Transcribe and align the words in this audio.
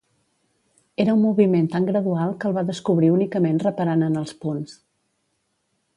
Era 1.03 1.13
un 1.17 1.21
moviment 1.25 1.67
tan 1.75 1.85
gradual 1.89 2.33
que 2.43 2.49
el 2.51 2.57
va 2.57 2.65
descobrir 2.71 3.13
únicament 3.19 3.63
reparant 3.67 4.07
en 4.11 4.19
els 4.23 4.37
punts. 4.47 4.75